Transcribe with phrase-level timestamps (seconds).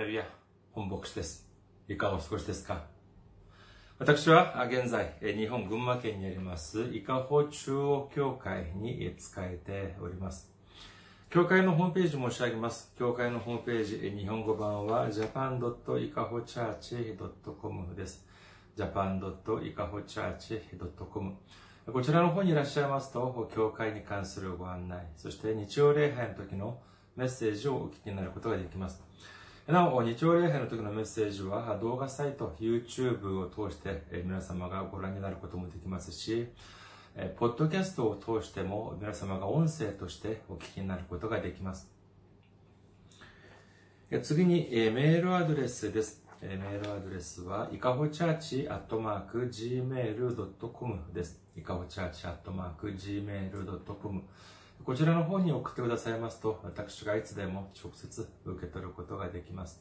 [0.00, 0.24] レルヤ、
[0.72, 1.46] 本牧師です。
[1.86, 2.86] いかがお過ごしですか
[3.98, 10.50] 私は現在、日本群馬県にあります、伊香保中央教会に使えております。
[11.28, 12.94] 教会のホームページ申し上げます。
[12.98, 18.26] 教会のホームページ、日本語版は japan.ikahochurch.com です。
[18.78, 21.36] japan.ikahochurch.com
[21.92, 26.80] こちらの方にいらっしゃいますと、教会に関するご案内、そして日曜礼拝の時の
[27.16, 29.04] メッセージをお聞きになることができます。
[29.70, 36.48] なお、日曜礼拝の時のメッセージは動画サイト、YouTube を通して皆様がご覧になることもできますし、
[37.36, 41.90] ポッドキャストを通しても皆様が音声としてお聞きになることができます。
[44.22, 46.24] 次に、メールアドレスです。
[46.42, 51.40] メールアドレスは、いかほチャーチアットマーク gmail.com です。
[51.56, 54.22] いかほチャーチアットマーク gmail.com
[54.84, 59.80] こちらの方に送ってくださいますと、私がいつでも直接受け取ることができます。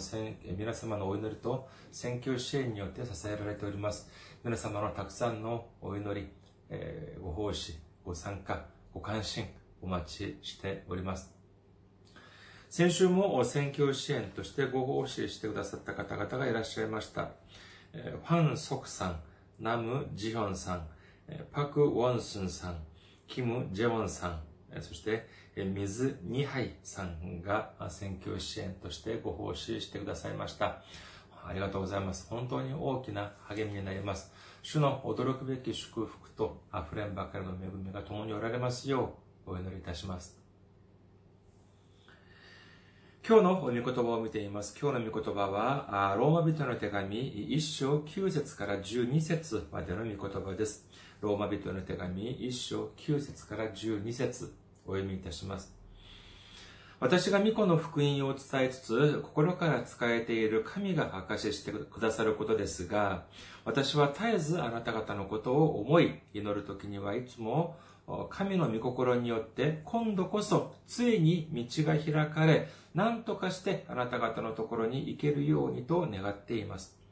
[0.58, 4.10] 皆様のお祈りと選挙支援によって支えられております。
[4.42, 6.30] 皆様のたくさんのお祈り、
[6.70, 9.46] えー、ご奉仕、ご参加、ご関心、
[9.82, 11.30] お待ちしております。
[12.70, 17.32] 先週も選挙支援としてご奉仕してくださった方々がいらっしゃいました。
[17.92, 19.20] えファン・ソクさん、
[19.60, 20.88] ナム・ジヒョンさん、
[21.52, 22.78] パク・ウォンスンさん、
[23.28, 24.42] キム・ジェウォンさん、
[24.82, 30.82] そして、水二杯さんが選挙支援としてご奉仕してくださいました。
[31.46, 32.28] ありがとうございます。
[32.30, 34.32] 本当に大きな励みになります。
[34.62, 39.14] 主の驚くべき祝福と溢れんばかりの恵みが共におられますよ
[39.46, 40.42] うお祈りいたします。
[43.28, 44.78] 今日の御言葉を見ています。
[44.78, 47.18] 今日の御言葉は、ローマ人の手紙
[47.50, 50.90] 1章9節から12節までの御言葉です。
[51.22, 54.54] ローマ人の手紙1章9節から12節
[54.86, 55.74] お読みいたします。
[57.00, 63.26] 私が巫女の福音を伝えつつ、心から使えている神が証ししてくださることですが、
[63.66, 67.76] 私は絶えずあなた方のことを思い、祈る時にはいつも、
[68.30, 77.03] 神の御心によって、今度こそ、ついに道が開かれ、何とかしてあなた方のところに行けるようにと願っています。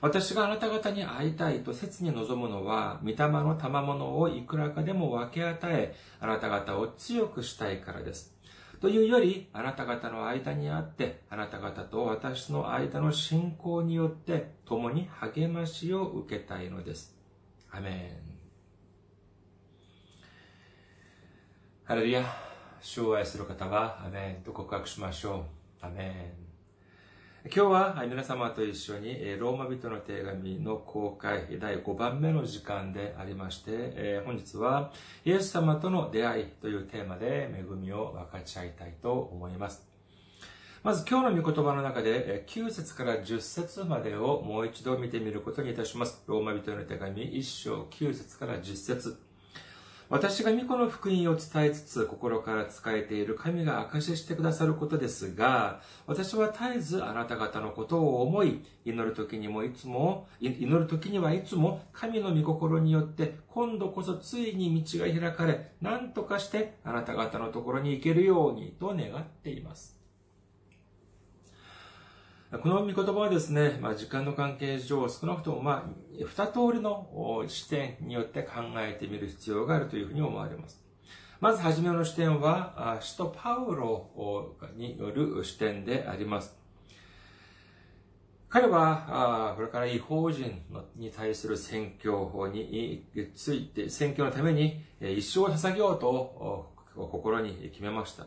[0.00, 8.38] 私があなた方に会いたいと切に望むのは、御霊の賜物をいくらかでも分け与え、あなた方を強くしたいからです。
[8.80, 17.16] というより、あなた方の間にあって、あなた方と私の間の信仰によって、共に励ましを受けたいのです。
[17.72, 18.38] アメン。
[21.82, 22.24] ハレルヤ、
[22.80, 25.46] 主を愛する方は、アメンと告白しましょ
[25.82, 25.86] う。
[25.86, 26.37] アメン。
[27.44, 34.92] 今日は皆様と一緒にローマ人の手紙の公開第5番目の時間でありまして、本日は
[35.24, 39.86] イエス様との出会いというテーマで恵みを分かち合いたいと思います。
[40.82, 46.24] まず今日の御言葉の中で9節から10節までをもう一度見てみることにいたします。
[46.26, 49.16] ローマ人の手紙1章9節から10節
[50.10, 69.97] 私が御子の福音を伝えつつ心から仕えている神が証ししてくださることですが、私は絶えずあなた方のことを思い、祈る時にもいつも、祈る時にはいつも神の御心によって今度こそついに道が開かれ、何とかしてあなた方のところに行けるようにと願っています。
[72.50, 80.82] この御言葉はですね、まあ、時間の関係上、少なくともまあ、二通りの視点によって考えてみる必要があるというふうに思われます。
[81.40, 86.56] まず、はじめの視点は、使徒パウロによる視点であります。
[88.48, 90.62] 彼は、これから違法人
[90.96, 93.04] に対する宣教に
[93.34, 98.26] ついて、宣教のために一生を捧げようと心に決めました。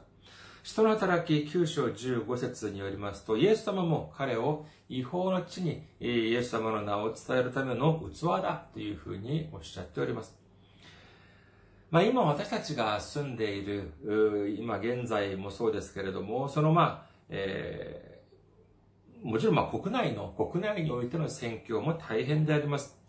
[0.64, 10.38] 人の働き9章15節によりますと、イエス様も彼を違法の地にイエス様の名を伝えるための器だというふうにおっしゃっております。
[11.90, 13.92] まあ今私たちが住んでいる、
[14.60, 23.02] 今現在もそうですけれども、そのまあ、えー、もちろんまあ国内の、国内においての宣教も大変であります。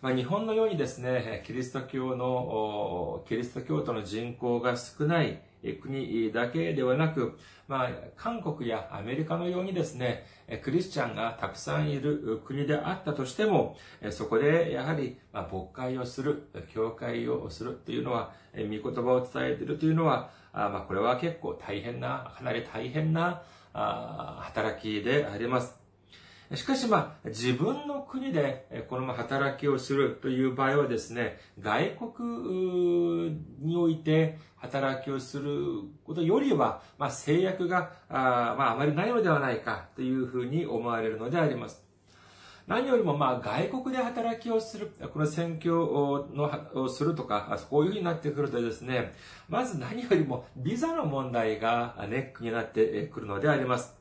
[0.00, 5.42] まあ、日本のようにですね、キリスト教の、キリスト教徒の人口が少ない
[5.80, 10.26] 国だけではなく、まあ、韓国やアメリカのようにですね、
[10.62, 13.76] クリスチャンがたくさんいる国であったとしても、
[14.10, 25.87] そこでやはり、まあ、牧会をする、教会をするというのは、御言葉を伝えているというのは、あまあ、これは結構大変な、かなり大変な働きであります。
[26.54, 41.88] しかしまあ、自分の国でこの働きをするという場合はですね、外国において働きをすることよりは、まあ、制約があ,、まあ、あまりないのではないかというふうに思われるのであります。
[42.66, 49.14] 何よりもまあ外国で働きをする、この選挙のをするとか、こういうふうになってくるとですね、
[49.48, 53.97] まず何よりもビザの問題がネックになってくるのであります。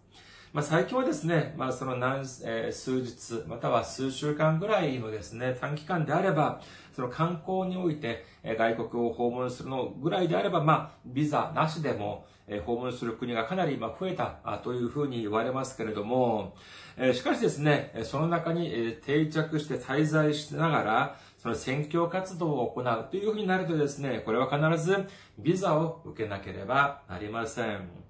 [0.53, 6.61] まあ、最近はですね、まあ、その何、えー、数日、または数週間ぐらいのですね、短期間であれば、
[6.95, 16.55] その観光において、えー、外国を訪問するのぐらいであれば、まあ、ビザなしでも、えー、訪問する国がかなり、まあ、増えたあというふうに言われますけれども、
[16.95, 25.07] えー、しかしですね、その中に、えー、定着して滞在しながら、その宣教活動を行うというふうになるとですね、これは必ず
[25.37, 28.06] ビザを受けなければなりません。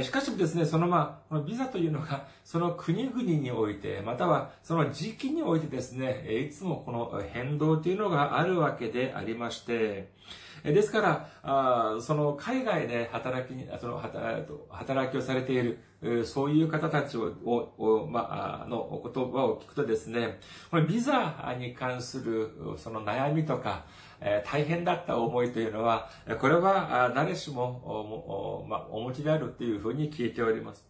[0.00, 10.10] しかしもですね、そのまあ、このビザというのが、その国々において、またはその時期においてですね、いつもこの変動というのがあるわけでありまして、
[10.64, 15.62] ですから、あその海外で働きにその働きをされてい
[16.00, 20.38] る、そういう方たちを、をまあ、の言葉を聞くとですね、
[20.70, 23.84] このビザに関するその悩みとか、
[24.24, 26.08] え大変だった思いというのは、
[26.40, 30.86] これは誰しもお,、ま、お持ちであるというふうに聞いております。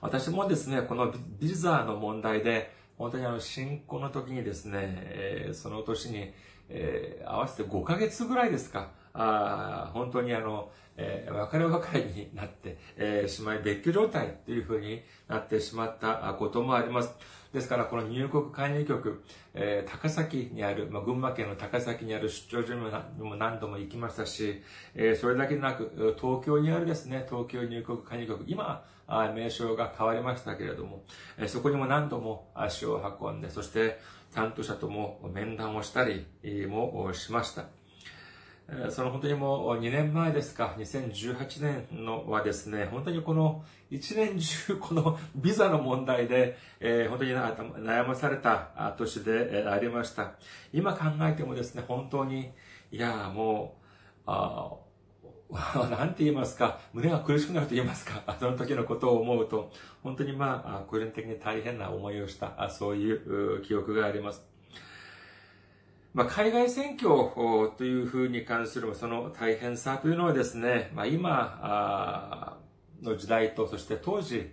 [0.00, 6.32] 私もですね、このビザの問題で、本当にあの、新婚の時にですね、え、その年に、
[6.68, 17.14] え、合わせて5ヶ月ぐらいですか、あ本当にあの、えー、別れ別れになって、えー、しまい別居状態というふうになってしまったこともあります。
[17.52, 19.24] ですから、この入国管理局、
[19.54, 24.62] えー、高崎にある、まあ、群馬県の高崎にある出張所にも何度も行きましたし、
[24.94, 28.84] えー、それだけでなく、東京にあるですね、東京入国管理局、今、
[29.34, 31.02] 名称が変わりましたけれども、
[31.38, 33.98] えー、そこにも何度も足を運んで、そして
[34.32, 36.26] 担当者とも面談をしたり
[36.68, 37.79] もしました。
[38.90, 50.34] その本当にもう2年前ですか、2018年のはですね、本当にこの1年中このビザの問題で、えー、本当に悩まされた年でありました。
[50.72, 52.50] 今考えてもですね、本当に、
[52.92, 53.76] いや、も
[54.26, 54.76] う、あ
[55.90, 59.72] なんて言いますか、胸が苦しくなると言いますか、 その時のことを思うと、
[60.02, 64.48] 本当にまあ、個人的に大変な思いをした、そういう記憶があります。
[66.12, 67.08] まあ、海外選挙
[67.78, 72.58] というふうに関するその大変さというのはですね、まあ、今
[73.00, 74.50] の時代と、そして当時、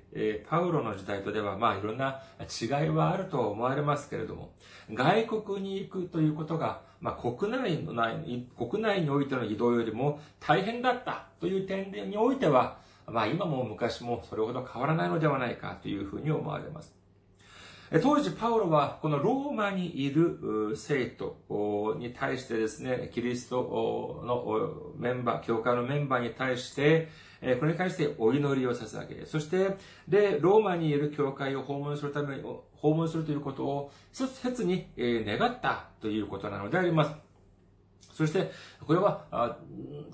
[0.48, 4.54] パウロの時代とでは、まあ、いろんな違いはあると思われますけれども、
[4.94, 7.94] 外国に行くということが、まあ、国内の
[8.56, 12.78] 国内においての移動よりも大変だったという点においては、
[13.08, 16.96] まあ、今も昔もそれほど変わらないのではないかというふうに思われます。
[18.04, 27.08] 当時、パウロは、このローマにいる生徒に対してですね、キリストのメンバー、教会のメンバーに対して、
[27.60, 37.27] これに関してお祈りを捧げ、そして、で、ローマにいる教会を訪問するために、訪問するということを切に願ったということなのであります。
[38.18, 38.52] そして、
[38.84, 39.60] これは、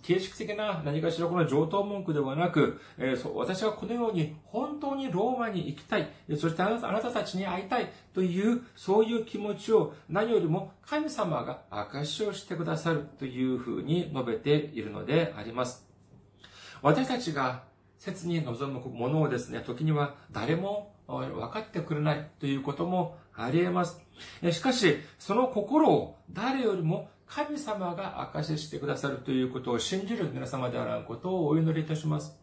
[0.01, 15.87] 形式的な何かしらこの上等文句ではなく、えー、私はこのように本当にローマに行きたい、そしてあなたたちに会いたいという、そういう気持ちを何よりも神様が証しをしてくださるというふうに述べているのであります。
[16.81, 17.63] 私たちが
[17.99, 24.01] 切に望むものをですね、時には誰も分かってくれないということもあり得ます。
[24.51, 32.37] しかし、その心を誰よりも神様が証ししてくださるということを信じる皆様であらんことをお祈りいたします。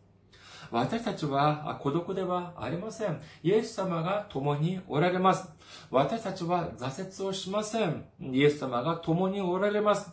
[0.73, 3.21] 私たちは孤独ではありません。
[3.45, 5.49] イエス様が共におられます。
[5.93, 8.05] 私たちは挫折をしません。
[8.21, 10.11] イエス様が共におられます。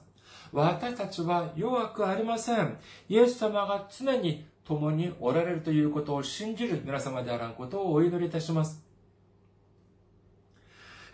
[0.52, 2.78] 私たちは弱くありません。
[3.10, 8.87] イエス様が常に共におられるということを信じる皆様であらんことをお祈りいたします。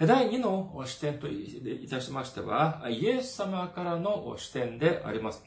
[0.05, 5.45] 第2の視点といたしましては、イエス様からの視点であります。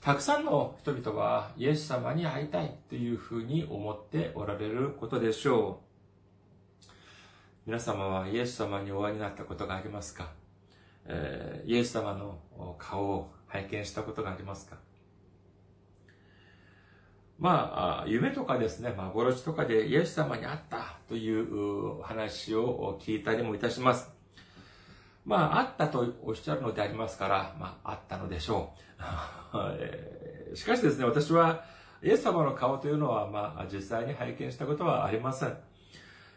[0.00, 5.80] たくさんの人々はイエス様に会いたいというふうに思っておられることでしょ
[6.86, 6.90] う。
[7.66, 10.32] 皆様はイエス様にお会いになったことがありますか、
[11.06, 14.76] えー、イエス様の顔を拝見したことがありますか？
[17.42, 24.12] まあ、夢とかですね、幻とかでイエス様に会ったという話を聞いたりもいたします。
[25.26, 28.72] まあ、会ったとおっしゃるのでありますから、まあ、会ったのでしょ
[30.52, 30.54] う。
[30.56, 31.64] しかしですね、私は、
[32.00, 35.58] イエス様の顔というのは、まあ、実際に拝見したことはありません。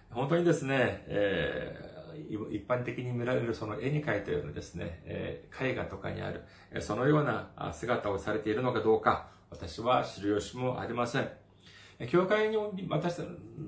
[0.09, 6.45] 本当にですね、えー、一般的に見られるその絵に描いたようなですね、え、絵画とかにある、
[6.81, 11.29] そのような姿をされているのかどうか、私は知る由もありません。
[12.09, 12.57] 教会に、
[12.89, 13.21] 私、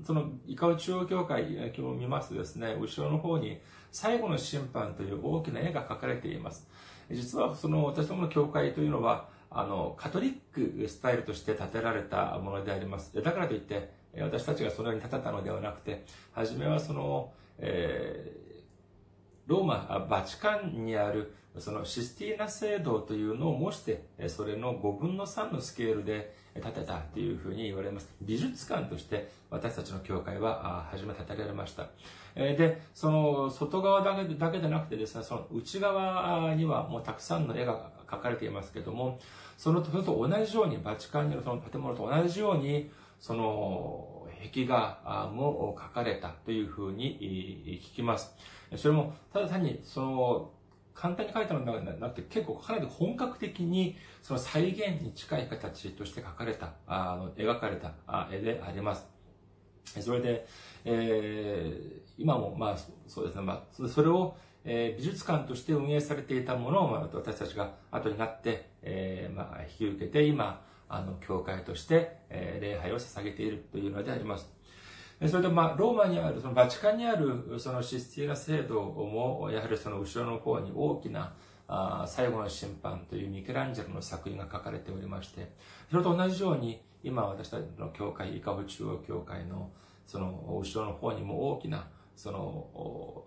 [0.04, 1.42] その、イカウ中央教会
[1.80, 3.58] を見ますとですね、後ろの方に、
[3.90, 6.68] 最後の審判という大きな絵が描かれています。
[7.10, 13.14] 実は、その、私どもの教会というのは、あの、カトリックスタイルとして建てられたものであります。
[13.14, 13.90] だからといって、
[14.20, 28.08] 私たちがそのように建てたのではなくて、はじめはその、えー、ローマ、バチカンにあるそのシスティーナ聖堂というのを模して、それの5分の3のスケールで建てたというふうに言われます。
[28.22, 31.88] 美術館として私たちの教会は初め建てられました。
[32.34, 39.18] で、その外側だけだけでなくてですね、その内側にはもうたくさんの絵が描かれていますけども、
[39.56, 48.32] そのそれと同じように、バチカンにあるその建物と同じように、その壁画も描かれたというふうに聞きます。
[48.76, 50.50] それも、ただ単に、その、
[51.00, 57.94] 簡単に書いたのではなくて、結構かなり本格的に、その再現に近い形として書かれた、あの、描かれた
[58.32, 59.06] 絵であります。
[60.00, 60.46] それで、
[60.84, 62.76] えー、今も、まあ、
[63.06, 74.57] そうですね、まあ、それを、えー、美術館として運営されていたものを、まあ、私たちが後になって、えー、まあ、引き受けて、今、あの、教会として、えー、礼拝を捧げているというのであります。
[75.26, 81.34] それで、まあ、ローマにある、そのバチカンにある、そのシスティーナ聖堂も、やはりその後ろの方に大きな、
[81.66, 85.50] あ最後の審判というミケランジェロの作品が書かれておりまして、
[85.90, 89.70] それと同じように、今私たちの教会、イカブ中央教会の、
[90.06, 93.24] その後ろの方にも大きな、その、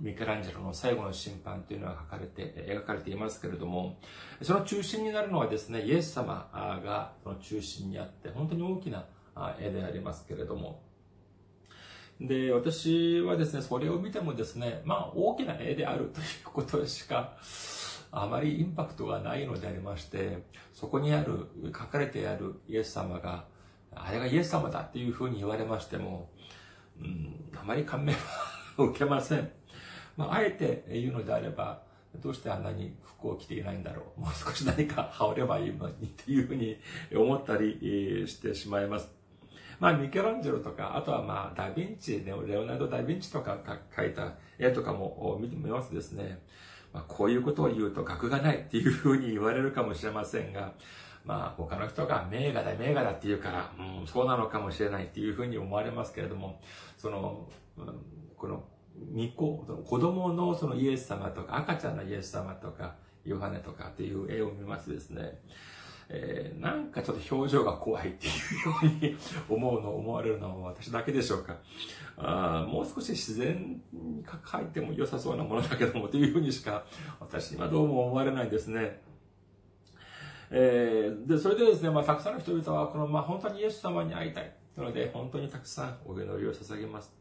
[0.00, 3.98] ミケランジェロの最後の審判というのが書かれて、描かれていますけれども、
[4.42, 6.50] その中心になるのはですね、イエス様
[6.84, 9.06] がその中心にあって、本当に大きな
[9.60, 10.82] 絵でありますけれども。
[12.20, 17.36] で、私はですね、それを見てもですね、まあ大きな絵であるということしか、
[18.12, 23.46] あまりインパクトがないのでありまして、そこにある、書かれてあるイエス様が、
[23.92, 26.30] あれがイエス様だっていうふうに言われましても、
[27.00, 28.18] うん、あまり感銘は
[28.78, 29.50] 受けません。
[30.16, 31.82] まあ、あえて言うのであれば、
[32.22, 34.20] どうしてあんなに服を着ていないんだろう。
[34.20, 36.76] もう少し何か羽織ればいいのにっていうふうに
[37.12, 39.23] 思ったりしてしまいます。
[39.84, 43.58] まあ、ミケランジェロとか、あとはまあ、ダヴィンチ、レオナルド・ダ・ヴィンチとか
[43.94, 46.38] 描いた絵とかも見てみますですね、
[46.90, 50.72] まあ、こういうことを言うと額がないっていうふうに言われるかもしれませんが、
[51.26, 56.62] まあ、他の人が名画だ、名画だって言うから、うん、そうなのかもしれないっていうふうに思われますけれども、
[56.96, 57.46] その、
[58.38, 58.64] この、
[59.12, 62.94] 巫女、子供のそのイエス様とか、赤ちゃんのイエス様とか、
[63.26, 65.42] ヨハネとかっていう絵を見ますですね、
[66.08, 69.16] えー、なんかちょっと表情が怖いっていうように
[69.48, 71.56] 思うの、思われるのは私だけでしょうか。
[72.16, 76.84] あもう少し自然に書いても良さそうなものだけどもというふうにしか
[77.18, 79.00] 私にはどうも思われないですね。
[80.50, 84.52] えー、で、それでですね、まあ、たくさんの人々は、この、まあ、本当にイエス様に会いたい。
[84.76, 87.12] なので、本当にたくさんお祈りを捧げます。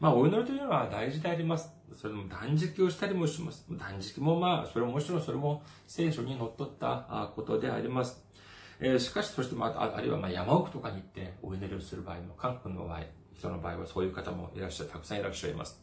[0.00, 1.75] まあ、お祈りというのは大事であります。
[1.94, 3.64] それも断食をしたりもします。
[3.70, 8.22] 断食もまあ、それももちろんそれも聖書にのっとったことであります。
[8.80, 13.00] え、しかし、そしてまあ、あるいはま山奥とかに行ってお祈りをする場合も、韓国の場合、
[13.34, 15.80] 人の場合はそういう方もいらっしゃる、たくさんいらっしゃいます。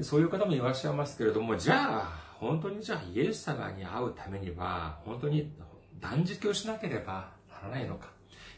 [0.00, 5.52] そういう方もいらっしゃいますけれども、じゃあ、本当にじゃあイエス様に会うためには、本当に
[6.00, 8.08] 断食をしなければならないのか。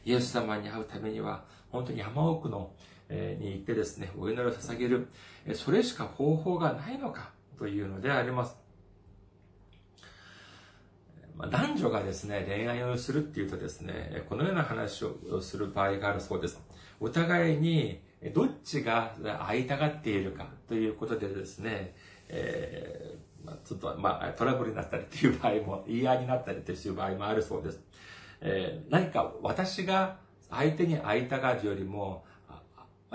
[0.04, 2.72] イエス様に会うためには、本当に山奥の
[3.10, 5.08] に行ってですね、お祈りを捧げる、
[5.54, 8.56] それしか方法がないのかというのであります。
[11.36, 16.60] 男女がですね、恋愛をするっていうとですね、このような話をする場合があるそうです。
[17.00, 18.00] お互いに
[18.32, 19.14] どっちが
[19.46, 21.94] 会いたがっているかということでですね、
[22.28, 27.80] えー、ちょっと、まあ、トラブルになったりっていう場合も、言い合いになったりという場合もあるそうです。
[28.40, 30.18] えー、何か私が
[30.50, 32.24] 相手に会いたがるよりも、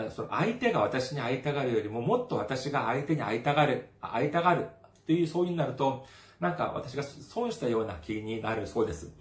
[0.10, 6.06] その相手が私に会いたがるよりも、もっと私が相手に会いたがる、会いたがるっていうそうになると、
[6.40, 9.12] なんか私が損したような気になるそうです。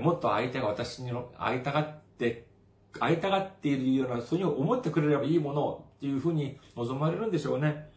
[0.00, 2.46] もっと相手が私に会いたがって、
[2.98, 7.90] 会いたがっているような、そういう思ってくれればいいものっていうふうに望まれるんでしょうね。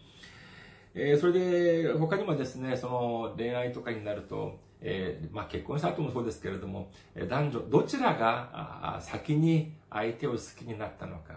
[0.94, 6.92] えー、それで、他にもですね、その恋愛とかになると、えー、まあ結婚した後もそうですけれども、
[7.28, 11.36] 男女、どちらが先に相手を好きになったのか。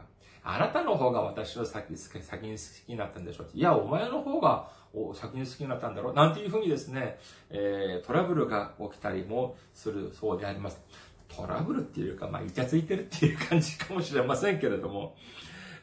[0.50, 3.50] あなたの方が私を先先に好きになったんでしょう。
[3.52, 4.70] いや、お前の方が
[5.14, 6.14] 先に好きになったんだろう。
[6.14, 7.18] なんていうふうにですね、
[7.50, 10.80] えー、トラブルが起きたりもするそうであります。
[11.28, 15.16] トラブルっていうか、まあ、イチャついてるっていう感じかもしれませんけれども、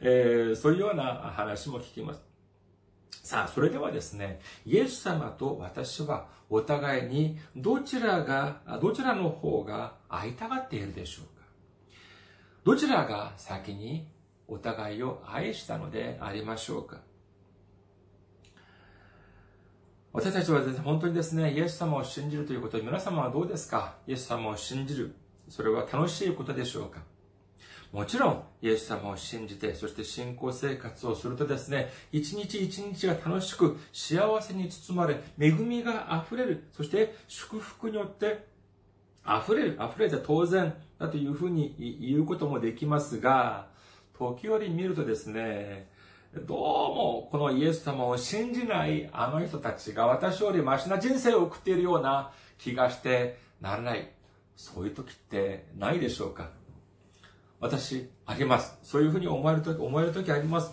[0.00, 2.20] えー、そういうような話も聞きます。
[3.22, 11.46] さあ、それではですね、イエス様と私はお互いにどちらが、どちらの方が会いたがっているでしょうか
[12.64, 14.08] どちらが先に
[14.48, 17.00] お互いを愛したのでありましょうか。
[20.12, 23.96] 私たちは本当にですね、イエス様を信じるということ皆様はどうですか？
[24.06, 25.14] イエス様を信じる。
[25.48, 27.00] それは楽しいことでしょうか？
[27.92, 38.46] もちろん、イエス様を信じて、そして信仰生活をするとですね、一日一日が楽しく、幸せに包まれ、恵みが溢れる、そして祝福によって
[39.24, 43.68] 溢れる、溢れて当然だというふうに言うこともできますが、
[44.18, 45.90] 時折見るとですね、
[46.34, 54.10] どうもこのイエス様を信じないあの人たちが私よりマシな人生を送っているような気がしてならない。
[54.56, 56.48] そういう時ってないでしょうか
[57.60, 58.78] 私、あります。
[58.82, 60.72] そういうふうに思える時、思える時あります。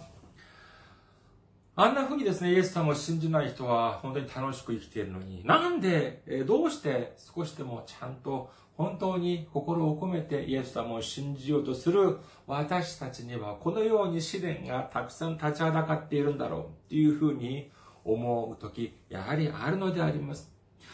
[1.76, 17.72] あんな風にですね、イエス様を信じない人は本当に楽しく生きているのに、なんで、どうして少しでもちゃんと本当に心を込めてイエス様を信じようとする私たちにはこのように試練がたくさん立ちはだかっているんだろうっていうふうに
[18.04, 20.52] 思う時、やはりあるのであります。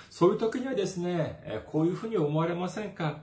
[0.10, 3.22] そういう時にはですね、こういうふうに思われませんか？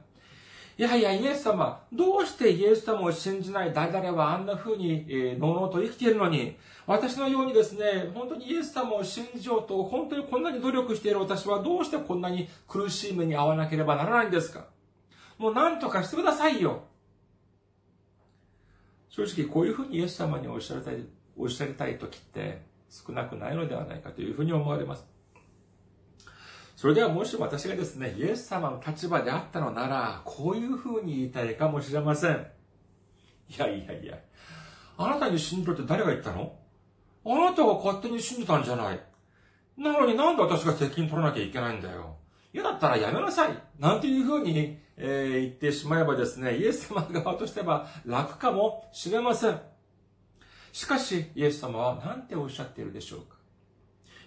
[0.78, 14.66] いやいや、イエス様、どうしてイエス様を信じない誰々はあんな風に、えー、のうのと生きているのに、私のようにですね、本当にイエス様を信じようと、本当にこんなに努力している私はどうしてこんなに苦しい目に遭わなければならないんですか？
[15.38, 16.82] もう何とかしてくださいよ。
[19.08, 20.96] 正直こういうふうにイエス様におっしゃりたい、
[21.38, 22.60] おっしゃりたい時って
[22.90, 25.06] 少なくないのではないかというふうに思われます。
[26.76, 32.46] それではもし私がですね、イエス様の立場であったのなら、こういう風に言いたいかもしれません。
[33.48, 34.18] いやいやいや。
[34.98, 36.54] あなたに信じろって誰が言ったの？
[37.24, 39.00] あなたが勝手に信じたんじゃない。
[39.78, 42.16] なのになんで私が責任取らなきゃいけないんだよ。
[42.52, 43.58] 嫌だったらやめなさい。
[43.78, 49.60] なんていう風に、えー、言ってしまえばですね、イエス様側としては楽かもしれません。
[50.72, 53.35] しかし、イエス様は何ておっしゃっているでしょうか？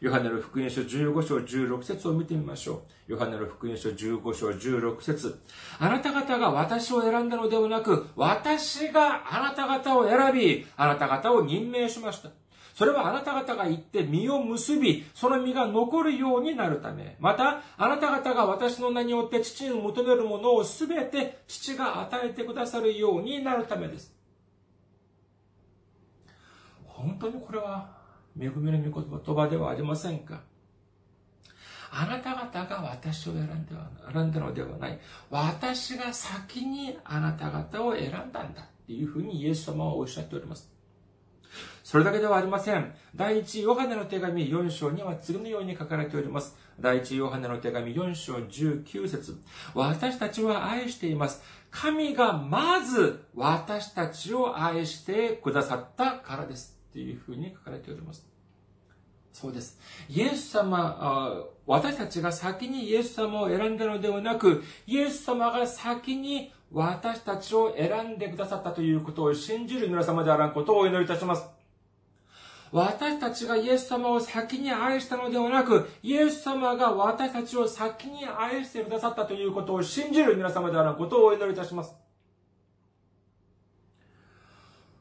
[0.01, 3.11] ヨハネの福音書15章16節を見てみましょう。
[3.11, 5.41] ヨハネの福音書15章16節
[5.77, 12.29] あなた方が私を選んだのではなく、私があなた方を選び、あなた方を任命しました。
[12.75, 17.17] それはあなた方が行って実を結び、その実が残るようになるため。
[17.19, 24.15] また、あなた方が私の名によって父に求めるものをすべて父が与えてくださるようになるためです。
[26.85, 27.98] 本当にこれは
[28.37, 30.41] 恵みの御言葉ではありませんか？
[31.91, 34.99] あなた方が私を選んでは選んだのではない。
[35.29, 40.71] 私が先にあなた方を選んだんだっていうふうにイエス様はおっしゃっております。
[41.83, 42.93] それだけではありません。
[43.15, 46.55] 第一ヨハネの手紙4章には次のように書かれております。
[46.79, 49.41] 第一ヨハネの手紙4章19節
[49.73, 51.41] 私たちは愛しています。
[51.71, 56.78] 神がまず私たちを愛してくださったからです。
[56.99, 58.27] っていうふうに書かれております。
[59.31, 59.79] そうです。
[60.09, 71.45] イエス様、私たちが先にイエス様を選んだのではなく、イエス様が先に私たちを選んでくださったということを信じる皆様であらんことをお祈りいたします。
[72.71, 81.95] 私たちがイエス様を先に愛したのではなく、イエス様が私たちを先に愛してくださったということを信じる皆様であらんことをお祈りいたします。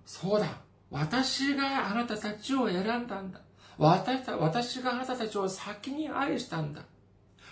[0.06, 0.67] そうだ。
[0.90, 3.40] 私があなたたちを選んだんだ。
[3.78, 6.82] 私があなたたちを先に愛したんだ。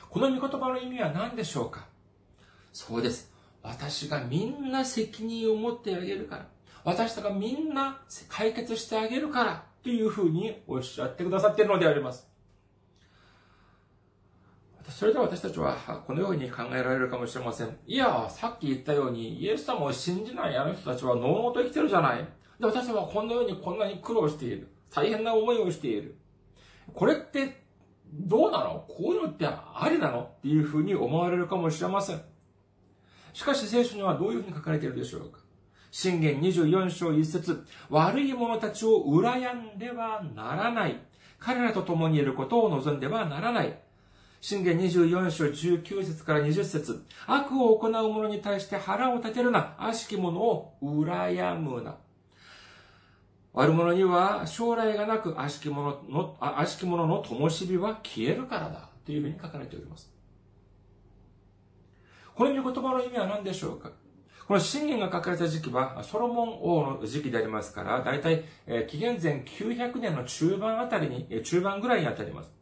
[0.09, 1.87] この御言葉の意味は何でしょうか？
[2.73, 3.33] そうです。
[3.63, 6.47] 私がみんな責任を持ってあげるから。
[6.85, 9.65] 私たちがみんな解決してあげるから。
[9.83, 12.29] というふうにおっしゃってくださっているのであります。
[14.89, 17.77] それで私たちはこのように考えられるかもしれません。
[17.87, 22.29] いや、さっき言ったように、イエス様を信じないあの人たちはのうのうと生きてるじゃない。
[22.61, 24.69] で、私はこのようにこんなに苦労している。
[24.91, 26.17] 大変な思いをしている。
[26.95, 27.63] これって
[28.13, 28.85] どうなの？
[28.89, 30.21] こういうのってありなの？
[30.21, 32.23] っていうふうに思われるかもしれません。
[33.33, 35.41] しかし聖書にはどういうふうに書かれているでしょうか？
[35.91, 41.01] 信玄24章1節悪い者たちを羨んではならない。
[41.39, 43.79] 彼らと共にいることを望んではならない。
[44.41, 49.75] 信玄24章19節から20節悪を行う者に対して腹を立てるな。
[49.79, 51.97] 悪しき者を羨むな。
[53.57, 58.91] 悪者には将来がなく悪しき者の、悪しき者の灯火は消えるからだ。
[59.07, 60.13] というふうに書かれております。
[62.35, 63.93] この御言葉の意味は何でしょうか？
[64.47, 72.56] この信玄が書かれた時期は、ソロモン王の時期でありますから、だいたい、え紀元前900年の中盤あたりに、中盤ぐらいにあたります。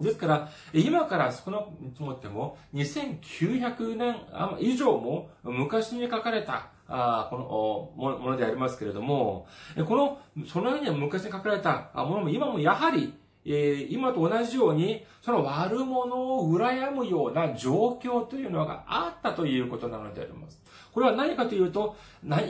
[0.00, 4.16] ですから、今から少なくともっても、2900年
[4.60, 9.46] 以上も昔に書かれた、あこのおものでありますけれども、
[9.86, 20.62] この、そのように昔に書かれたものも今もやはり、え今と同じように、その悪者を羨むような状況というのがあったということなのであります。
[20.92, 21.96] これは何かというと、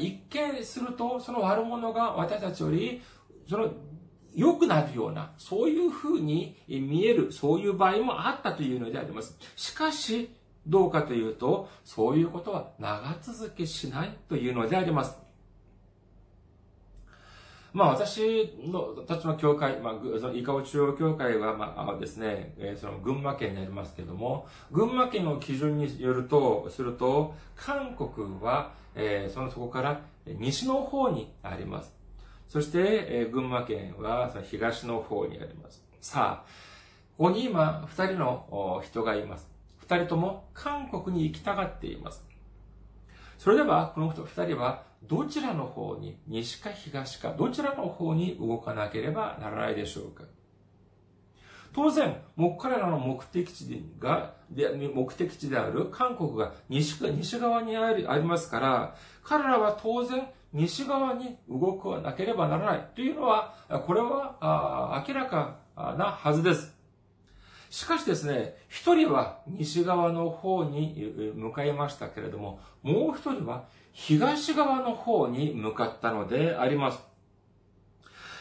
[0.01, 3.01] 一見すると、その悪者が私たちより、
[3.49, 3.71] その、
[4.39, 9.37] 良くなるような、そういう風に見える、そういう場合もあったというのであります。
[9.57, 10.31] しかし、
[10.65, 15.19] どうかというと、そういうことは長続きしないというのであります。
[17.73, 31.98] まあ私のたちの教会、まあ、そのイカオ中央教会は、まあですね、えー、その群馬県にありますけれども、群馬県の基準によると、すると、韓国は、えー、そのそこから西の方にあります。
[32.49, 32.79] そして、
[33.11, 35.85] え、群馬県はその東の方にあります。
[36.01, 36.49] さあ、
[37.19, 39.49] ここに今、二人の人がいます。
[39.77, 42.27] 二人とも韓国に行きたがっています。
[43.37, 50.25] それでは、この二人はどちらの方に、西か東か、どちらの方に動かなければならないでしょうか。
[51.79, 63.55] 当然、もう彼らの目的地が、で目的地である韓国が西西側にありありますから、彼らは当然西側に動かなければならないというのは、
[63.87, 66.75] これは明らかなはずです。
[67.71, 77.08] しかしですね、一人は西側の方に向かいましたけれども、もう一人は東側の方に向かったのであります。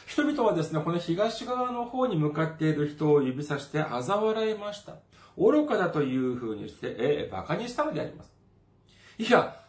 [0.08, 4.94] 人々はですね、この東側の方に向かっている人を指さして嘲笑いました。
[5.38, 8.32] 愚かだという風にして、え馬鹿にしたのであります。
[9.18, 9.60] いや、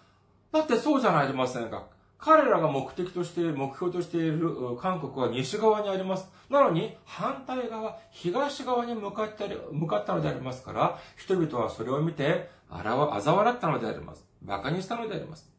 [0.52, 1.88] だってそうじゃないありませんか。
[2.18, 6.30] 彼らが目的として、目標としている韓国は西側にあります。
[6.48, 14.24] なのに、反対側、東側に向かって、向かったのでありますから、人々はそれを見て、あらわ、嘲笑ったのであります。
[14.44, 15.57] 馬鹿にしたのであります。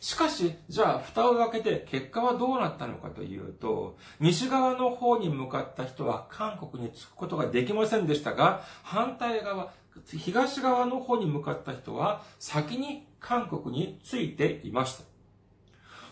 [0.00, 9.72] しかし、じゃあ、蓋を開けて結果はどうなったのかというと、西側の方に向かった人は韓国に着くことができませんでしたが、反対側、
[10.06, 15.04] 東側の方に向かった人は先に韓国に着いていました。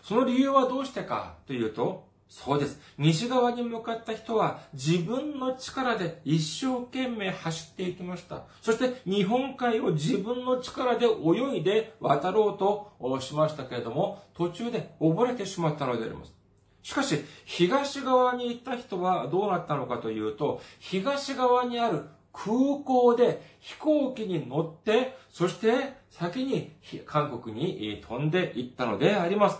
[0.03, 2.81] その理由はどうしてかというと、そうです。
[2.99, 8.43] 西側に向かった人は自分の力で一生懸命走っていきました。
[8.61, 16.35] そして日本海を自分の力で泳いで渡ろうとしましたけれども、途中で溺れてしまったのであります。
[16.83, 26.73] しかし、東側に行った人はどうなったのかというと、東側にある空港で飛行機に乗って、そして先に
[27.07, 29.59] 韓国に飛んで行ったのであります。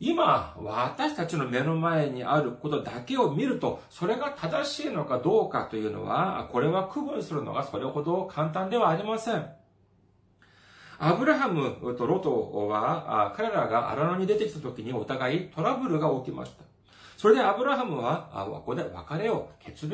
[0.00, 9.44] 今、私たちの目の前にあることだけを見ると、それが正しいのかどうかというのは、これは区分するのがそれほど簡単ではありません。
[11.00, 16.64] アブラハムとロトは、彼らが荒野に出てきた時にお互いトラブルが起きました。
[17.16, 19.88] それでアブラハムは、ここで別れを決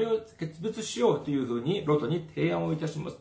[0.61, 3.17] 別しようというふうにロトに提案をいたします。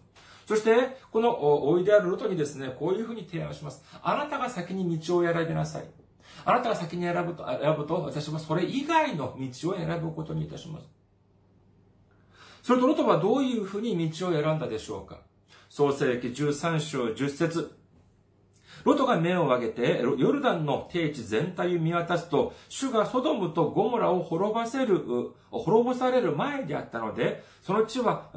[0.46, 3.86] そして、このおいであるロトにですね、こういうふうに提案します。
[4.02, 5.84] あなたが先に道を選びなさい。
[6.46, 10.86] あなたが先に選ぶと、選ぶと、私はそれ以外の道を選ぶことにいたします。
[12.62, 15.20] それとロトはどういうふうに道を選んだでしょうか？
[15.70, 17.78] 創世記13章10節
[18.84, 25.02] ロトが目を上げて、ヨルダンの低地全体を見渡すと、主がソドムとゴモラを滅ばせる、
[25.52, 28.30] 滅ぼされる前であったので、その地は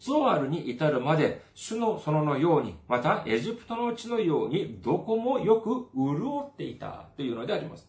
[0.00, 7.88] ゾアルに至るまで、主の園のように、またエジプトの地のように、どこもよく潤っていたというのであります。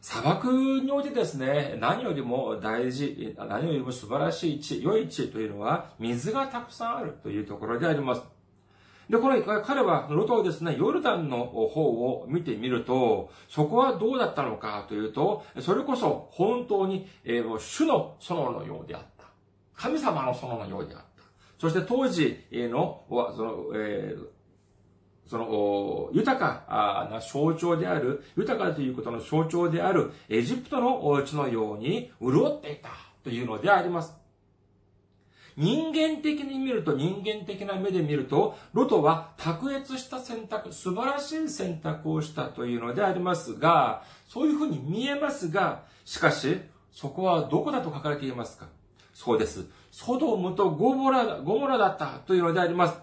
[0.00, 8.22] 砂漠においてですね、何よりも大事、何よりも素晴らしい地、良い地というのは、水がたくさんあるというところであります。
[9.08, 19.15] で、この、彼は、ロトをですね、ヨルダンの方を見てみると、そこはどうだったのかというと、それこそ本当に、えー、主の園のようであった。
[19.76, 21.06] 神様の園のようであった。
[21.58, 24.26] そして当時の、その、えー、
[25.28, 32.90] その、豊かな象徴である、豊かということの象徴であるエジプトのお家のように潤っていた
[33.24, 34.14] というのであります。
[35.56, 46.60] 人間的に見ると、人間的な目で見ると、ロトは卓越した選択、素晴らしい選択をしたというのでありますが、そういうふうに見えますが、しかし、
[46.92, 48.68] そこはどこだと書かれていますか？
[49.16, 49.64] そうです。
[49.90, 52.98] ソドムとゴモラ、ゴモラだったというのであります。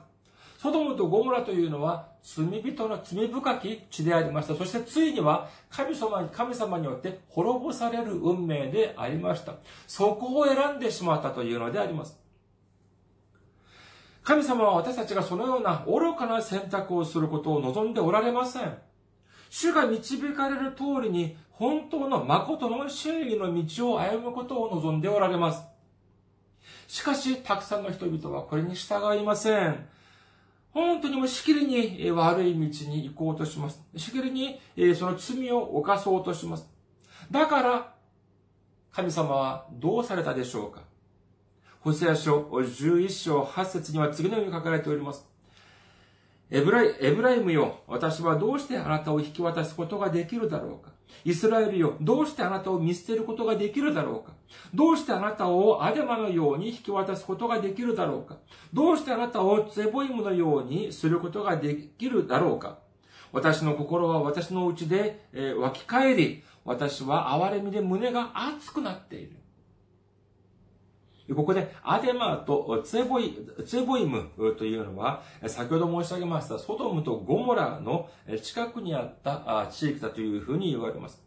[0.59, 4.53] ソドムとゴモラというのは罪人の罪深き地でありました。
[4.53, 9.55] そしてついには神様に、神様によって滅ぼされる運命でありました。
[9.87, 12.15] そこを選んでしまったというのであります。
[14.21, 18.77] 神様は私たちがそのような愚かな選択をすることを望んでおられません。
[19.49, 25.72] 主が導かれる通りに本当の誠の真理の道を歩むことを望んでおられます。
[26.87, 29.87] しかし、たくさんの人々はこれに従いません。
[30.71, 33.81] 本当にもうしきりに悪い道に行こうとします。
[33.95, 34.59] しきりに
[34.95, 36.67] その罪を犯そうとします。
[37.29, 37.93] だから、
[38.91, 40.81] 神様はどうされたでしょうか
[41.79, 45.27] ホセア書11章8節には次のように書かれております。
[46.49, 50.92] エブライエブライムよ、私はどうしてあなたを引き渡すことができるだろうか
[51.25, 54.33] イスラエルよ、どうしてあなたを見捨てることができるだろうか？
[54.73, 58.37] どうしてあなたをアデマのように引き渡すことができるだろうか？
[58.73, 62.79] どうしてあなたをツェボイムのようにすることができるだろうか？
[63.31, 69.37] 私の心は私のうちで、え湧き返り、私は哀れみで胸が熱くなっている。
[71.31, 78.09] ここで、アデマとツェボイ、ツェボイムというのは、先ほど申し上げました、ソドムとゴモラの
[78.41, 81.23] 近くにあった地域だというふうに言われます。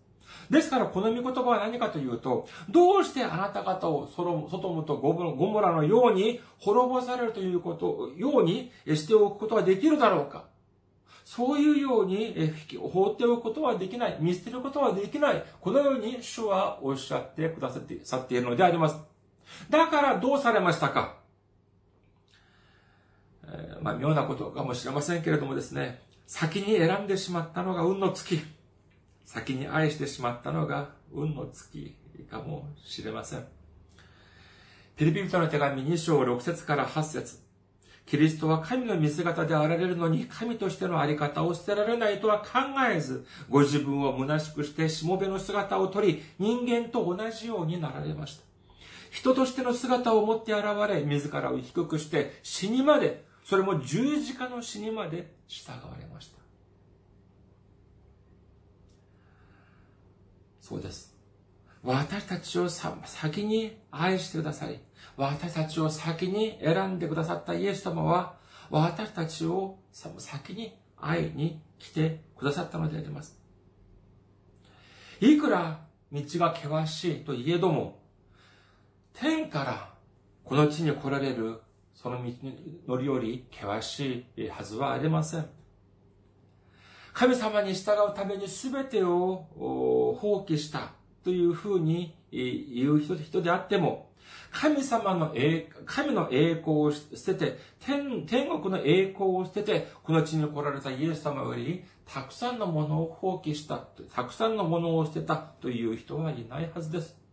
[0.50, 4.22] ですから、この御言葉は何かというと、どうしてあなた方をソ
[4.58, 10.44] トムとゴモラのように滅ぼされるということ、ようにしておくことができるだろうか
[11.24, 12.52] そういうように
[12.92, 19.15] 放っておくことはできない、見捨てることはできない、このように主はおっしゃってくださっているのであります。
[19.70, 21.16] だからどうされましたか？
[23.48, 28.40] えー、まあ、妙なことかもしれませんけれどもですね、先に選んでしまったのが運の月。
[29.24, 31.96] 先に愛してしまったのが運の月
[32.30, 33.44] かもしれません。
[34.96, 37.38] ピリピリトの手紙2章6節から8節
[38.06, 42.48] キリストは神の見姿であられるのに神としてのあり方を捨てられないとは考
[42.88, 48.44] えず、ご自分を虚しくしてしもべの姿をとり、人間と同じようになられました。
[49.16, 56.36] 人としての姿を持って現れ、自らを低くして死にまで、それも十字架の死にまで従われました。
[60.60, 61.16] そうです。
[61.82, 64.80] 私たちを先に愛してくださり、
[65.16, 68.34] 私たちを先に選んでくださったイエス様は、
[68.68, 73.40] 私たちを先に愛に来てくださったのであります。
[75.20, 78.04] いくら道が険しいといえども、
[79.18, 79.94] 天から
[80.44, 81.60] この地に来られる
[81.94, 82.32] その道
[82.86, 85.46] のりより険しいはずはありません。
[87.14, 89.46] 神様に従うために全てを
[90.20, 90.92] 放棄した
[91.24, 94.10] というふうに言う人であっても、
[94.52, 103.78] 神様の栄、神の栄光を捨てて、天、天国の栄光を捨てて、この地に来られたイエス様より、たくさんのものを放棄した、
[104.14, 107.25] たくさんのものを捨てたという人はいないはずです。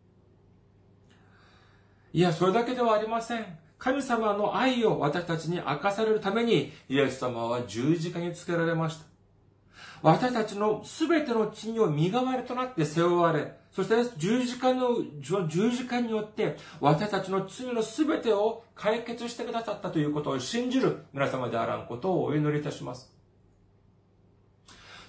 [2.14, 3.46] いや、それだけではありません。
[3.80, 9.06] 神様の愛を私たちに明かされるために、イエス様は十字架につけられました。
[10.04, 14.90] 私たちの全ての罪を身代わりとなって背負われ、そして十字架の、
[15.48, 23.12] 十字架によって私たちの罪の全てを解決してくださったということを信じる皆様であらんことをお祈りいたします。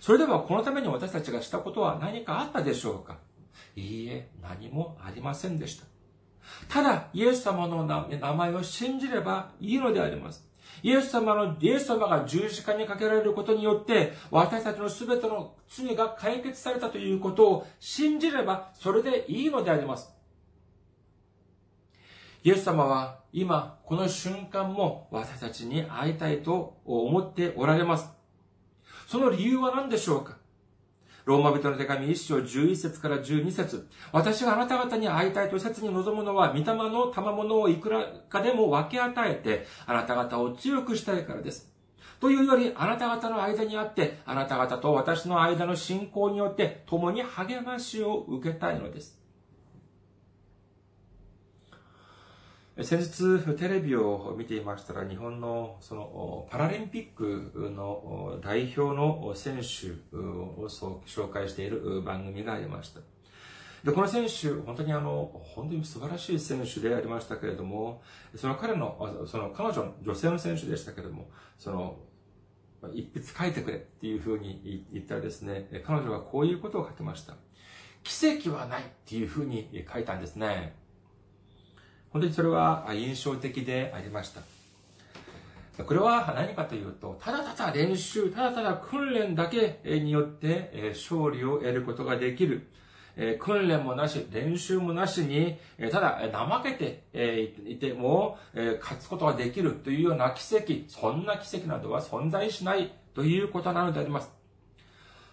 [0.01, 3.19] それではこのために私たちがしたことは何かあったでしょうか？
[3.77, 5.85] いいえ、何もありませんでした。
[6.69, 10.47] ただ、イエス様の名前を信じればいいのであります。
[10.83, 20.13] イエス様の、イエス様が十字架にかけられることによって、私たちの全ての罪が解決されたということを信じれば、それでいいのであります。
[22.43, 28.11] イエス様は今、この瞬間も私たちに会いたいと思っておられます。
[29.07, 30.37] その理由は何でしょうか？
[31.25, 41.73] ローマ人の手紙一章11節から12節私があなた方に会いたいと切に望むのは、御霊の賜物をいくらかでも分け与えて、あなた方を強くしたいからです。
[42.21, 49.24] というより、あなた方の間にあって、あなた方と私の間の信仰によって、共に励ましを受けたいのです。
[52.83, 60.69] 先日テレビを見ていましたら日本のそのパラリンピックの代表の選手を
[61.07, 63.01] 紹介している番組がありました。
[63.85, 68.03] で、この選手、本当にあの、本当に素晴らしい選手でありましたけれども、
[68.35, 71.99] その彼の、その彼女の女性の選手でしたけれども、その、
[72.95, 77.37] 一筆書いてくれっていうふうに言ったらですね、彼女がこういうことを書きました。
[78.03, 80.75] 奇跡はないっていうふうに書いたんですね。
[82.15, 84.41] 本当にそれは印象的でありました。
[85.83, 92.69] これは何かというと、ただただ練習、ただただ訓練だけによって勝利を得ることができる。
[93.41, 95.59] 訓練もなし、練習もなしに、
[95.91, 98.39] ただ怠けていても
[98.81, 104.31] 勝つことができるというような奇跡、そんな奇跡などは存在しないということなのであります。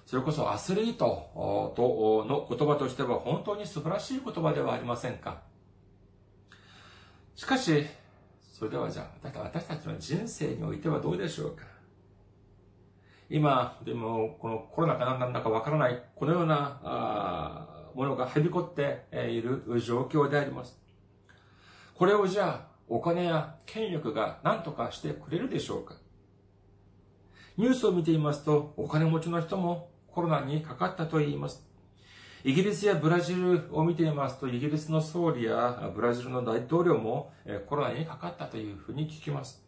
[0.07, 5.50] それこそアスリートの言葉としては本当に素晴らしい言葉ではありませんか
[7.35, 7.85] しかし、
[8.41, 11.65] それではじゃあ、私たちの人生においてはどうでしょうか？
[13.29, 20.77] 今、でも、このコロナか何なんだかわからない、このようなものがはびこっている状況であります。
[21.95, 25.95] これをじゃあ、お金や権力が何とかしてくれるでしょうか？
[27.57, 31.65] ニュースを見ていますと、お金持ちの人もコロナにかかったと言います。
[32.43, 37.31] イギリスやブラジルを見ていますと、イギリスの総理やブラジルの大統領も
[37.67, 39.63] コロナにかかったというふうに聞きます。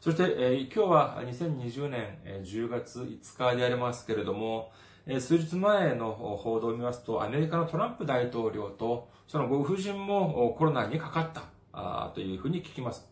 [0.00, 4.72] そして、今日は2020年10月5日でありますけれども、
[5.20, 13.08] 数日前の報道を見ますと、アメリカのトランプ大統領とそのご夫人もコロナにかかったというふうに聞きます。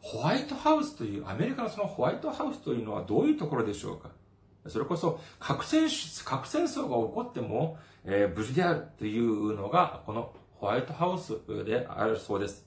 [0.00, 4.10] ホワイトハウスという、アメリカのそのホワイトハウスというのはどういうところでしょうか？
[4.68, 5.88] それこそ核戦
[6.24, 12.66] 核戦争が起こっても、えー、無事であるというのが、このホワイトハウスであるそうです。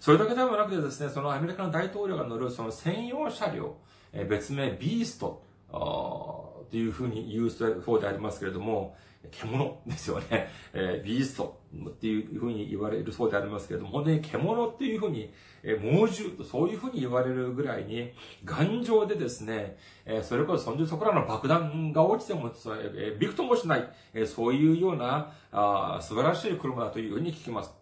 [0.00, 3.76] それだけではなくてですね、そのアメリカの大統領が乗るその専用車両、
[4.12, 8.96] えー、別名ビーストというふうに言うそうでありますけれども、
[9.30, 10.50] 獣ですよね。
[10.72, 18.12] えー、ビーストっていうふうに言われるそうでありますけれども、本当に獣っていうふうに、えー、猛獣とそういうふうに言われるぐらいに、
[18.44, 27.78] 頑丈でですね、えー、それこそそんじゅそこらの爆弾が落ちても、えー、びくともしない、えー、そういうようなあ素晴らしい車だというふうに聞きます。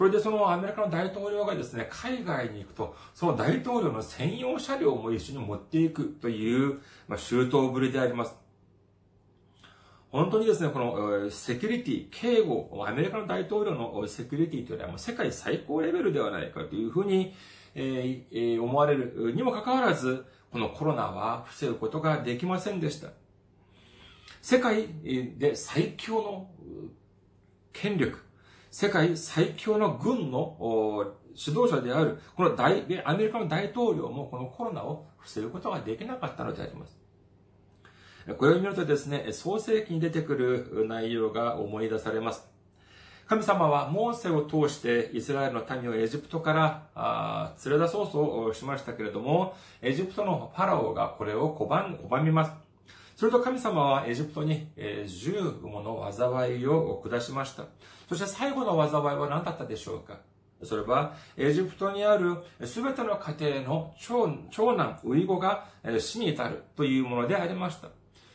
[0.00, 8.34] それでそのアメリカの大統領がですね、海外に行くと、その大統領の専用車両も一緒に持っていくという、まあ、周到ぶりであります。
[10.12, 17.32] 本当にですね、このセキュリティ、警護、アメリカの大統領のセキュリティというのはもう世界最高レベルではないかというふうに、
[17.76, 23.10] えー、思われるにもかかわらず、このコロナは防ぐことができませんでした。
[24.42, 24.88] 世界
[25.38, 26.50] で最強の
[27.72, 28.18] 権力、
[28.72, 36.98] 世界最強の軍の指導者である、この大、アメリカの大統領もこのコロナを防ぐことができなかったのであります。
[38.38, 42.48] これを見るとですね、創世記に出てくる内容が思い出されます。
[43.26, 46.52] 神様はモーセを通してイスラエルの民をエジプトか
[46.96, 52.52] ら連れ出そうとしましたけれども、エジプトのファラオがこれを拒みます。
[53.16, 54.66] すると神様はエジプトに
[55.06, 57.66] 十もの災いを下しました。
[58.08, 60.18] そして最後の災いは何だったでしょうか
[60.62, 64.26] それは、エジプトにあるすべての家庭の長
[64.76, 67.88] 男、ウイゴが死に至るというものでありました。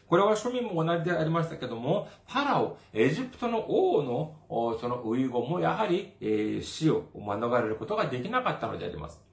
[0.07, 9.25] これは庶民も同じでありましたけども、パラオ、エジプトの王のそのウイゴもやはり、え死を免れることができなかったのであります。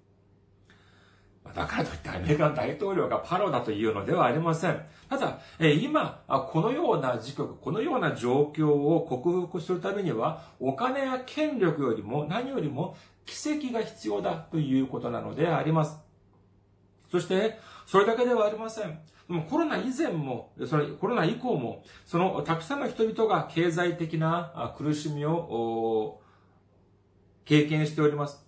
[1.54, 4.80] だからといってアメリカの大統領がパロだというのではありません。
[5.10, 15.98] ただ、今、このような時局、このような状況を克服するためには、お金や権力よりも何よりも奇跡が必要だということなのであります。
[17.10, 18.98] そして、それだけではありません。
[19.48, 26.20] コロナ以前も、そのコロナ以降も、そのたくさんの人々が経済的な苦しみを
[27.44, 28.44] 経験しております。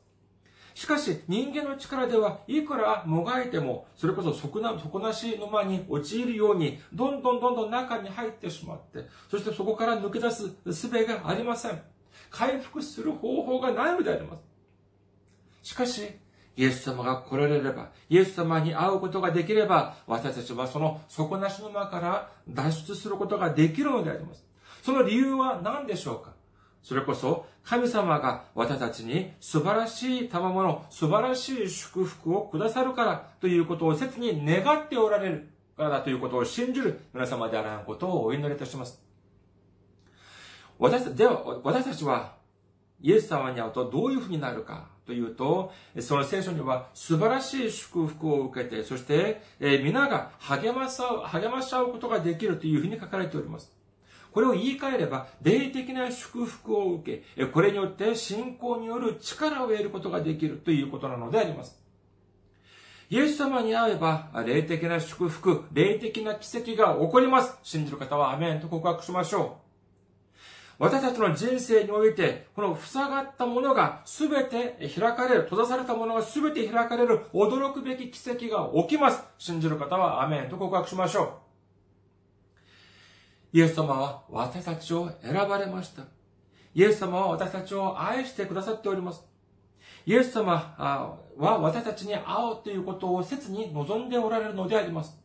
[0.74, 11.80] しかし、人間の力ではいくらもがいても、それこそ底な底なし沼に陥るように、どんどんどんどん中に入ってしまって、そしてそこから抜け出す術がありません。
[12.30, 14.42] 回復する方法がないのであります。
[15.62, 16.18] しかし、
[16.56, 24.44] イエス様が来られれば、イエス様に会うことができれば、私たちはその底なしの間から脱出することができるのであります。
[24.82, 26.32] その理由は何でしょうか？
[26.82, 39.02] それこそ、神様が私たちに素晴らしい賜物、素晴らしい祝福をくださるからということを切に願っておられるからだということを信じる皆様であらんことをお祈りいたします。
[40.78, 42.34] 私、では、私たちは、
[43.00, 53.70] イエス様に会うとどういうふうになるかというと、その聖書には素晴らしい祝福を受けて、そして、え皆が励まさ、励まし合うことができるというふうに書かれております。
[54.32, 61.78] これを言い換えれば、霊的な祝福を受け、これによって信仰による力を得ることができるということなのであります。
[63.10, 67.58] イエス様に会えば、霊的な祝福、霊的な奇跡が起こります。
[67.62, 69.63] 信じる方はアメンと告白しましょう。
[70.78, 79.22] 私たちの人生において、この塞がったものが全て開かれる、閉ざされたものが全て開かれる、驚くべき奇跡が起きます。
[79.38, 81.22] 信じる方はアメンと告白しましょ
[83.52, 83.58] う。
[83.58, 86.02] イエス様は私たちを選ばれました。
[86.74, 89.24] イエス様は私たちを愛してくださっております。
[90.06, 95.23] イエス様は私たちに会おうということを切に望んでおられるのであります。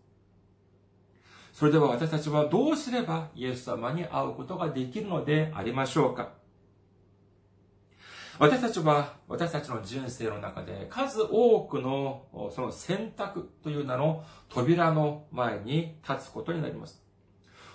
[1.60, 6.30] それでは私たちはどうすればイエス様に会うことができるのでありましょうか？
[8.40, 12.24] 私たちは、私たちの人生の中で数多くの
[12.56, 17.04] その選択という名の扉の前に立つことになります。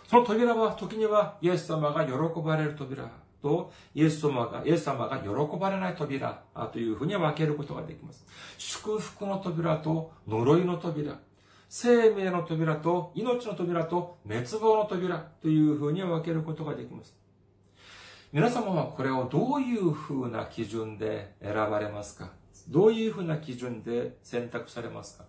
[0.08, 3.10] その扉は時にはイエス様が喜ばれる扉
[3.42, 8.24] とイエス様が、イエス様が喜ばれない扉というふうに分けることができます。
[8.56, 11.18] 祝福の扉と呪いの扉。
[11.76, 17.16] 生命の扉と命の扉と滅亡の扉というふうに分けることができます。
[18.32, 22.30] 皆様はこれをどういうふうな基準で選ばれますか？
[22.68, 25.24] どういうふうな基準で選択されますか？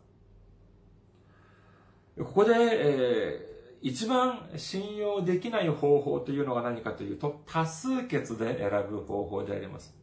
[2.20, 9.96] ここで、えー、一番信用できない方法というのが何かというと、多数決で選ぶ方法であります。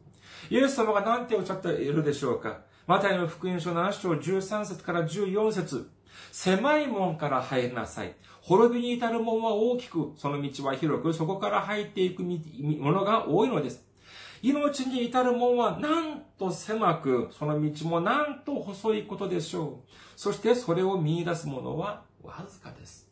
[0.49, 2.63] イエス様が何ておっしゃっているでしょうか？
[2.85, 5.89] マタイの福音書7章13節から14節
[6.31, 8.15] 狭い門から入りなさい。
[8.41, 13.85] 滅びに至る門は大きく、その道は広く、そこから入っていくものが多いのです。
[14.41, 19.89] 命に至る門はなんと狭く、その道もなんと細いことでしょう。
[20.17, 23.09] そしてそれを見出すものはわずかです。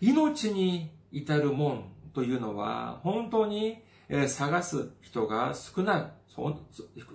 [0.00, 3.82] 命に至る門というのは、本当に
[4.26, 6.21] 探す人が少ない。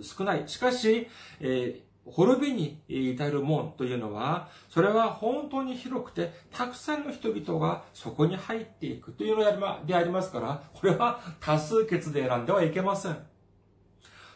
[0.02, 0.44] 少ない。
[0.48, 1.08] しかし、
[1.40, 13.18] えー、滅びに至る門というのは、それは本当に広くて、たくさんの人々がそこに入っていくというのでありますから、これは多数決で選んではいけません。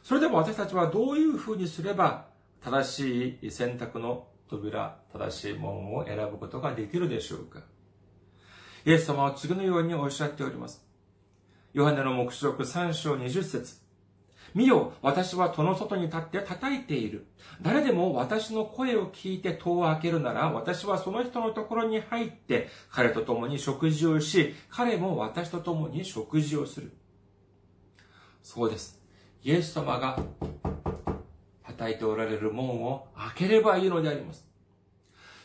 [0.03, 2.25] それでも私たちはどういうふうにすれば、
[2.63, 7.61] 正しい選択の扉、正しい門を選ぶことができるでしょうか
[8.85, 10.85] イエス様は次のようにおっしゃっております。
[11.73, 13.90] ヨハネの目視録3章20節
[14.53, 17.27] 見よ、私は戸の外に立って叩いている。
[17.61, 26.91] 誰でも私の声を聞いて戸を開けるなら、私はその人のところに入って、彼と共に食事をし、彼も私と共に食事をする。
[28.43, 28.99] そうです。
[29.43, 30.19] イエス様が
[31.63, 34.50] 叩いておられる門を開ければいいのであります。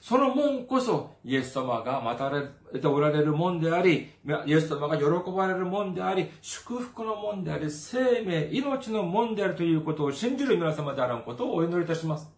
[0.06, 2.46] その門こそ、イエス様が待たれ
[2.78, 4.12] ておられる門であり、
[4.46, 12.30] イエス様が喜ばれる門であり、祝福の門であり、生命、命の門であるということを信じる皆様であることをお祈りいたします。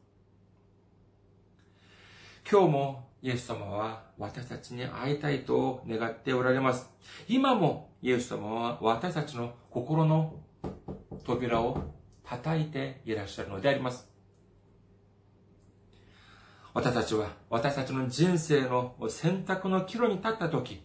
[2.51, 6.89] 今日もイエス様は私たちに会いたいと願っておられます。
[7.29, 10.37] 今もイエス様は私たちの心の
[11.23, 11.83] 扉を
[12.25, 14.09] 叩いていらっしゃるのであります。
[16.79, 20.81] 私たちは私たちの人生の選択の岐路に立った時、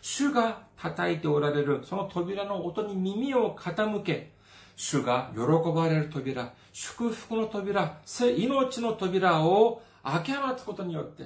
[0.00, 4.30] 主が叩いておられるその扉の音に耳を傾け、
[4.76, 5.40] 主が喜
[5.72, 7.98] ばれる扉、祝福の扉、
[8.36, 11.24] 命の扉を開け放つことによって、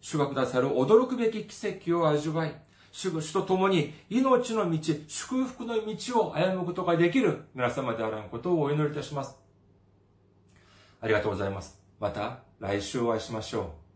[0.00, 2.54] 主がくださる驚くべき奇跡を味わい、
[2.90, 4.76] 主と共に命の道、
[5.06, 9.36] 祝福の道を歩むことができる皆様であることをお祈りいたします。
[11.00, 11.78] ありがとうございます。
[12.00, 13.87] また来週お会いしましょう。